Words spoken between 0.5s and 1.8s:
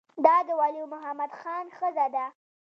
ولی محمد خان